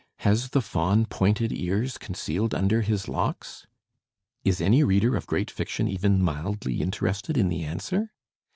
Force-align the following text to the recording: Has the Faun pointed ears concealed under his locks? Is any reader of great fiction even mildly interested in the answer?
Has 0.21 0.49
the 0.49 0.63
Faun 0.63 1.05
pointed 1.05 1.51
ears 1.51 1.99
concealed 1.99 2.55
under 2.55 2.81
his 2.81 3.07
locks? 3.07 3.67
Is 4.43 4.59
any 4.59 4.83
reader 4.83 5.15
of 5.15 5.27
great 5.27 5.51
fiction 5.51 5.87
even 5.87 6.23
mildly 6.23 6.81
interested 6.81 7.37
in 7.37 7.49
the 7.49 7.61
answer? 7.63 8.09